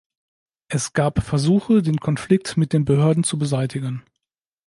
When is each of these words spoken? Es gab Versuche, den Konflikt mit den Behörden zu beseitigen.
Es 0.67 0.93
gab 0.93 1.21
Versuche, 1.21 1.83
den 1.83 1.99
Konflikt 1.99 2.57
mit 2.57 2.73
den 2.73 2.85
Behörden 2.85 3.23
zu 3.23 3.37
beseitigen. 3.37 4.01